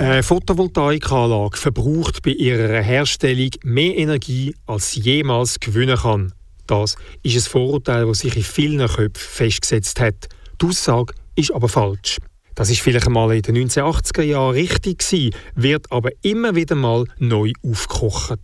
Eine 0.00 0.22
Photovoltaikanlage 0.22 1.58
verbraucht 1.58 2.22
bei 2.22 2.30
ihrer 2.30 2.80
Herstellung 2.80 3.50
mehr 3.64 3.98
Energie, 3.98 4.54
als 4.64 4.92
sie 4.92 5.00
jemals 5.00 5.60
gewinnen 5.60 5.98
kann. 5.98 6.32
Das 6.66 6.96
ist 7.22 7.36
ein 7.36 7.50
Vorurteil, 7.50 8.06
das 8.06 8.20
sich 8.20 8.34
in 8.34 8.42
vielen 8.42 8.88
Köpfen 8.88 9.12
festgesetzt 9.12 10.00
hat. 10.00 10.28
Die 10.58 10.66
Aussage 10.68 11.12
ist 11.36 11.52
aber 11.52 11.68
falsch. 11.68 12.16
Das 12.54 12.70
ist 12.70 12.80
vielleicht 12.80 13.08
einmal 13.08 13.30
in 13.36 13.42
den 13.42 13.68
1980er 13.68 14.22
Jahren 14.22 14.54
richtig 14.54 15.00
gewesen, 15.00 15.34
wird 15.54 15.92
aber 15.92 16.08
immer 16.22 16.54
wieder 16.54 16.76
mal 16.76 17.04
neu 17.18 17.52
aufgekocht. 17.62 18.40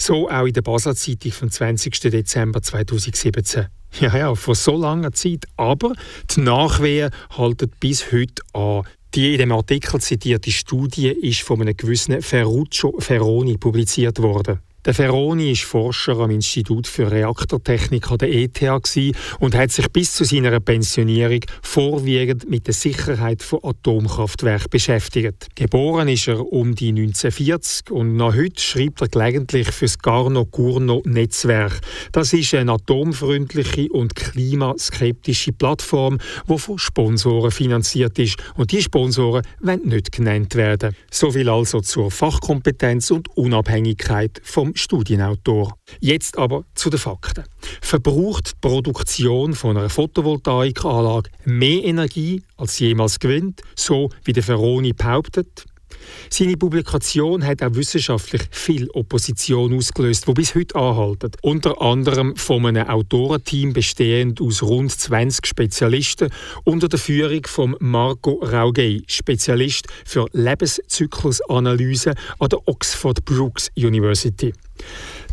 So 0.00 0.28
auch 0.28 0.46
in 0.46 0.54
der 0.54 0.62
Basler 0.62 0.96
Zeitung 0.96 1.30
vom 1.30 1.52
20. 1.52 2.00
Dezember 2.00 2.62
2017. 2.62 3.66
Ja, 4.00 4.16
ja, 4.16 4.34
vor 4.34 4.56
so 4.56 4.76
langer 4.76 5.12
Zeit. 5.12 5.46
Aber 5.56 5.92
die 6.34 6.40
Nachwehen 6.40 7.10
halten 7.30 7.70
bis 7.78 8.10
heute 8.10 8.42
an. 8.52 8.82
Die 9.16 9.32
in 9.32 9.38
dem 9.38 9.52
Artikel 9.52 9.98
zitierte 9.98 10.50
Studie 10.50 11.08
ist 11.08 11.40
von 11.40 11.62
einem 11.62 11.74
gewissen 11.74 12.20
Ferruccio 12.20 12.94
Ferroni 12.98 13.56
publiziert 13.56 14.20
worden. 14.20 14.60
Der 14.86 14.94
Ferroni 14.94 15.50
ist 15.50 15.64
Forscher 15.64 16.16
am 16.20 16.30
Institut 16.30 16.86
für 16.86 17.10
Reaktortechnik 17.10 18.08
an 18.08 18.18
der 18.18 18.32
ETH 18.32 18.62
und 19.40 19.56
hat 19.56 19.72
sich 19.72 19.88
bis 19.88 20.12
zu 20.12 20.22
seiner 20.22 20.60
Pensionierung 20.60 21.40
vorwiegend 21.60 22.48
mit 22.48 22.68
der 22.68 22.74
Sicherheit 22.74 23.42
von 23.42 23.58
Atomkraftwerken 23.64 24.70
beschäftigt. 24.70 25.48
Geboren 25.56 26.06
ist 26.06 26.28
er 26.28 26.52
um 26.52 26.76
die 26.76 26.90
1940 26.90 27.90
und 27.90 28.14
noch 28.14 28.36
heute 28.36 28.62
schreibt 28.62 29.00
er 29.00 29.08
gelegentlich 29.08 29.72
für 29.72 29.86
das 29.86 29.98
Garno-Gurno-Netzwerk. 29.98 31.80
Das 32.12 32.32
ist 32.32 32.54
eine 32.54 32.70
atomfreundliche 32.70 33.88
und 33.88 34.14
klimaskeptische 34.14 35.52
Plattform, 35.52 36.18
die 36.48 36.58
von 36.58 36.78
Sponsoren 36.78 37.50
finanziert 37.50 38.20
ist. 38.20 38.36
Und 38.54 38.70
die 38.70 38.82
Sponsoren 38.82 39.42
wollen 39.60 39.88
nicht 39.88 40.12
genannt 40.12 40.54
werden. 40.54 40.94
So 41.10 41.32
viel 41.32 41.48
also 41.48 41.80
zur 41.80 42.12
Fachkompetenz 42.12 43.10
und 43.10 43.36
Unabhängigkeit 43.36 44.40
vom 44.44 44.75
Studienautor. 44.76 45.76
Jetzt 46.00 46.38
aber 46.38 46.64
zu 46.74 46.90
den 46.90 46.98
Fakten. 46.98 47.44
Verbraucht 47.80 48.52
die 48.52 48.68
Produktion 48.68 49.54
von 49.54 49.76
einer 49.76 49.88
Photovoltaikanlage 49.88 51.30
mehr 51.44 51.84
Energie 51.84 52.42
als 52.56 52.78
jemals 52.78 53.18
gewinnt, 53.18 53.62
so 53.74 54.10
wie 54.24 54.32
der 54.32 54.42
Ferroni 54.42 54.92
behauptet? 54.92 55.64
Seine 56.30 56.56
Publikation 56.56 57.44
hat 57.44 57.62
auch 57.62 57.74
wissenschaftlich 57.74 58.42
viel 58.50 58.90
Opposition 58.90 59.76
ausgelöst, 59.76 60.26
wo 60.26 60.34
bis 60.34 60.54
heute 60.54 60.74
anhalten. 60.74 61.30
Unter 61.42 61.80
anderem 61.80 62.36
von 62.36 62.66
einem 62.66 62.88
Autorenteam 62.88 63.72
bestehend 63.72 64.40
aus 64.40 64.62
rund 64.62 64.90
20 64.92 65.46
Spezialisten 65.46 66.30
unter 66.64 66.88
der 66.88 66.98
Führung 66.98 67.46
von 67.46 67.76
Marco 67.78 68.42
Raugay, 68.42 69.02
Spezialist 69.06 69.86
für 70.04 70.26
Lebenszyklusanalyse 70.32 72.14
an 72.38 72.48
der 72.48 72.66
Oxford 72.66 73.24
Brooks 73.24 73.70
University. 73.76 74.52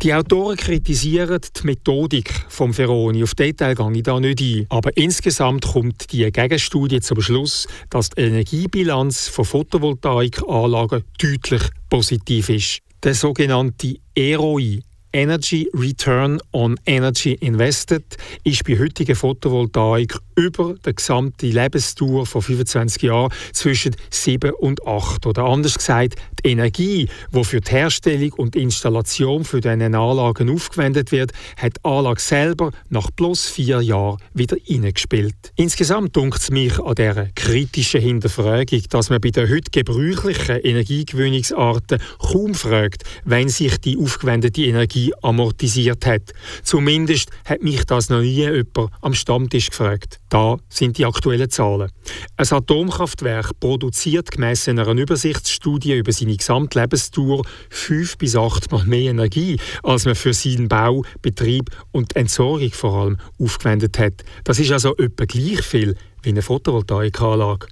Die 0.02 0.14
Autoren 0.14 0.58
kritisieren 0.58 1.40
die 1.42 1.66
Methodik 1.66 2.30
vom 2.50 2.74
Ferroni. 2.74 3.24
Auf 3.24 3.36
Detail 3.36 3.76
gehe 3.76 3.92
ich 3.94 4.04
da 4.04 4.20
nicht 4.20 4.42
ein. 4.42 4.66
Aber 4.70 4.96
insgesamt 4.98 5.66
kommt 5.66 6.12
die 6.12 6.30
Gegenstudie 6.32 7.00
zum 7.00 7.22
Schluss, 7.22 7.68
dass 7.90 8.10
die 8.10 8.22
Energiebilanz 8.22 9.28
von 9.28 9.46
Photovoltaikanlagen 9.46 11.04
deutlich 11.22 11.64
positiv 11.90 12.50
ist. 12.50 12.80
Der 13.04 13.14
sogenannte 13.14 13.96
EROI, 14.16 14.82
Energy 15.14 15.70
Return 15.74 16.40
on 16.54 16.76
Energy 16.86 17.34
Invested 17.34 18.18
ist 18.44 18.64
bei 18.64 18.80
heutiger 18.80 19.16
Photovoltaik 19.16 20.18
über 20.36 20.76
die 20.86 20.94
gesamte 20.94 21.48
Lebensdauer 21.48 22.26
von 22.26 22.42
25 22.42 23.04
Jahren 23.04 23.32
zwischen 23.52 23.96
7 24.10 24.52
und 24.52 24.86
8. 24.86 25.26
Oder 25.26 25.44
anders 25.44 25.78
gesagt, 25.78 26.16
die 26.44 26.50
Energie, 26.50 27.10
die 27.34 27.44
für 27.44 27.62
die 27.62 27.72
Herstellung 27.72 28.34
und 28.34 28.56
Installation 28.56 29.46
für 29.46 29.62
diese 29.62 29.74
Anlagen 29.74 30.50
aufgewendet 30.50 31.12
wird, 31.12 31.32
hat 31.58 31.78
die 31.78 31.86
Anlage 31.86 32.22
selber 32.22 32.72
nach 32.90 33.10
plus 33.16 33.48
vier 33.48 33.82
Jahren 33.82 34.18
wieder 34.34 34.58
eingespielt. 34.70 35.36
Insgesamt 35.56 36.16
dunkt 36.16 36.40
es 36.40 36.52
mich 36.52 36.80
an 36.80 36.96
dieser 36.96 37.28
kritischen 37.36 38.02
Hinterfragung, 38.02 38.82
dass 38.90 39.10
man 39.10 39.22
bei 39.22 39.30
den 39.30 39.50
heute 39.50 39.72
gebräuchlichen 39.72 40.58
Energiegewinnungsarten 40.58 42.00
kaum 42.20 42.54
fragt, 42.54 43.04
wenn 43.26 43.50
sich 43.50 43.78
die 43.80 43.98
aufgewendete 43.98 44.64
Energie 44.64 45.14
amortisiert 45.22 46.06
hat. 46.06 46.34
Zumindest 46.64 47.30
hat 47.46 47.62
mich 47.62 47.84
das 47.86 48.10
noch 48.10 48.22
nie 48.22 48.34
jemand 48.34 48.92
am 49.02 49.14
Stammtisch 49.14 49.70
gefragt. 49.70 50.20
Da 50.34 50.58
sind 50.68 50.98
die 50.98 51.06
aktuellen 51.06 51.52
Zahlen. 51.52 51.92
Ein 52.38 52.52
Atomkraftwerk 52.52 53.52
produziert 53.60 54.32
gemäss 54.32 54.68
einer 54.68 54.88
Übersichtsstudie 54.88 55.96
über 55.96 56.12
seine 56.12 56.36
Gesamtlebensdauer 56.36 57.44
fünf 57.70 58.18
bis 58.18 58.36
acht 58.36 58.72
Mal 58.72 58.84
mehr 58.86 59.12
Energie, 59.12 59.60
als 59.84 60.06
man 60.06 60.16
für 60.16 60.34
seinen 60.34 60.70
Bau, 60.70 61.04
Betrieb 61.22 61.70
und 61.92 62.16
Entsorgung 62.16 62.72
vor 62.72 62.96
allem 62.96 63.18
aufgewendet 63.38 64.00
hat. 64.00 64.24
Das 64.44 64.58
ist 64.58 64.72
also 64.72 64.98
etwa 64.98 65.26
gleich 65.26 65.62
viel 65.62 65.96
wie 66.24 66.30
eine 66.30 66.42
Photovoltaikanlage. 66.42 67.68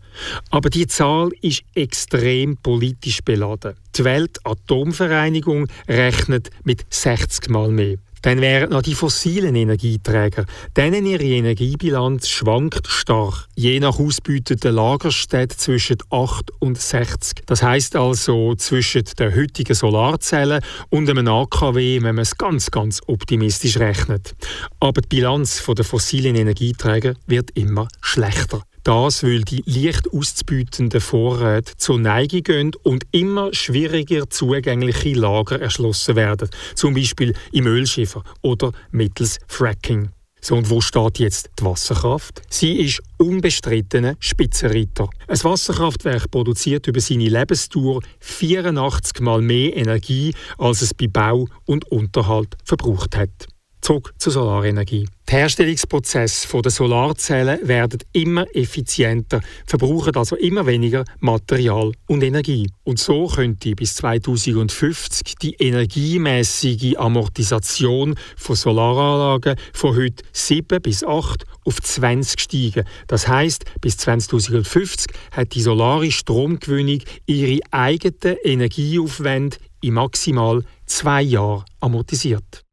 Aber 0.52 0.70
die 0.70 0.86
Zahl 0.86 1.32
ist 1.42 1.64
extrem 1.74 2.58
politisch 2.58 3.24
beladen. 3.24 3.74
Die 3.96 4.04
Weltatomvereinigung 4.04 5.68
rechnet 5.88 6.52
mit 6.64 6.86
60 6.92 7.50
Mal 7.50 7.72
mehr. 7.72 7.98
Dann 8.22 8.42
wären 8.42 8.70
noch 8.70 8.82
die 8.82 8.96
fossilen 8.96 9.56
Energieträger. 9.56 10.46
Denen 10.76 11.06
ihre 11.06 11.24
Energiebilanz 11.24 12.28
schwankt 12.28 12.88
stark, 12.88 13.48
je 13.56 13.80
nach 13.80 14.00
ausbeuteten 14.00 14.76
Lagerstätte 14.76 15.58
zwischen 15.58 15.98
8 16.10 16.52
und 16.60 16.78
60. 16.78 17.44
Das 17.46 17.64
heißt 17.64 17.96
also 17.96 18.56
zwischen 18.56 19.04
der 19.18 19.36
heutigen 19.36 19.74
Solarzellen 19.74 20.62
und 20.90 21.10
einem 21.10 21.28
AKW, 21.28 22.02
wenn 22.02 22.16
man 22.16 22.24
es 22.24 22.38
ganz, 22.38 22.72
ganz 22.72 23.00
optimistisch 23.08 23.78
rechnet. 23.78 24.36
Aber 24.80 25.02
die 25.02 25.08
Bilanz 25.08 25.64
der 25.66 25.86
fossilen 25.86 26.36
Energieträger 26.36 27.14
wird 27.28 27.52
immer 27.52 27.88
schlechter. 28.02 28.64
Das, 28.84 29.24
weil 29.24 29.42
die 29.42 29.64
leicht 29.66 30.12
auszubeutenden 30.12 31.02
Vorräte 31.02 31.74
zur 31.78 32.00
Neige 32.00 32.42
gehen 32.42 32.72
und 32.84 33.04
immer 33.12 33.54
schwieriger 33.54 34.30
zugängliche 34.30 35.14
Lager 35.14 35.62
erschlossen 35.62 36.16
werden, 36.16 36.50
zum 36.74 36.96
Beispiel 36.96 37.34
im 37.52 37.68
Ölschiffer 37.68 38.24
oder 38.42 38.72
mittels 38.92 39.38
Fracking. 39.48 40.10
So, 40.44 40.56
und 40.56 40.72
wo 40.72 40.82
steht 40.82 41.20
jetzt 41.20 41.52
die 41.60 41.66
Wasserkraft? 41.66 42.42
Sie 42.50 42.74
ist 42.78 43.04
unbestrittener 43.18 44.16
Spitzenreiter. 44.20 45.08
Ein 45.28 45.44
Wasserkraftwerk 45.44 46.32
produziert 46.32 46.88
über 46.88 47.00
seine 47.00 47.30
Lebensdauer 47.30 48.02
84 48.22 49.22
Mal 49.22 49.44
mehr 49.44 49.78
Energie, 49.78 50.34
als 50.58 50.82
es 50.82 50.96
bei 50.96 51.06
Bau 51.06 51.48
und 51.66 51.86
Unterhalt 51.92 52.58
verbraucht 52.64 53.16
hat. 53.16 53.48
Zurück 53.82 54.14
zur 54.20 54.32
Solarenergie. 54.32 55.08
Die 55.28 55.32
Herstellungsprozesse 55.34 56.62
der 56.62 56.72
Solarzellen 56.72 57.68
werden 57.68 58.00
immer 58.14 58.46
effizienter, 58.56 59.42
verbrauchen 59.66 60.16
also 60.16 60.36
immer 60.36 60.68
weniger 60.68 61.04
Material 61.20 61.92
und 62.08 62.22
Energie. 62.22 62.70
Und 62.84 63.00
so 63.00 63.28
könnte 63.28 63.74
bis 63.74 63.96
2050 63.96 65.36
die 65.42 65.56
energiemäßige 65.56 66.96
Amortisation 66.98 68.16
von 68.38 68.56
Solaranlagen 68.56 69.56
von 69.74 69.96
heute 69.96 70.24
7 70.32 70.82
bis 70.82 71.04
8 71.04 71.46
auf 71.66 71.82
20 71.82 72.40
steigen. 72.40 72.86
Das 73.08 73.28
heißt, 73.28 73.66
bis 73.82 73.98
2050 73.98 75.08
hat 75.32 75.56
die 75.56 75.62
solare 75.62 76.12
Stromgewinnung 76.12 77.00
ihre 77.26 77.60
eigenen 77.72 78.38
Energieaufwände 78.44 79.58
in 79.82 79.96
maximal 79.96 80.64
zwei 80.86 81.24
Jahren 81.24 81.64
amortisiert. 81.80 82.64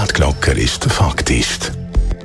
Beat 0.00 0.14
Glocker 0.14 0.56
ist 0.56 0.82
Faktist. 0.86 1.72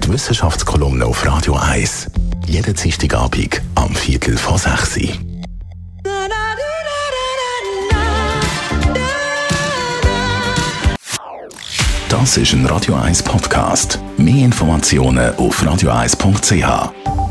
Die 0.02 0.10
Wissenschaftskolumne 0.10 1.06
auf 1.06 1.26
Radio 1.26 1.56
1. 1.56 2.08
Jeden 2.48 2.74
Dienstagabend 2.74 3.62
am 3.76 3.94
Viertel 3.94 4.38
vor 4.38 4.58
6 4.58 4.96
Uhr. 4.96 5.10
Das 12.08 12.38
ist 12.38 12.54
ein 12.54 12.66
Radio 12.66 12.96
1 12.96 13.24
Podcast. 13.24 14.00
Mehr 14.16 14.46
Informationen 14.46 15.36
auf 15.36 15.62
radio1.ch. 15.62 17.25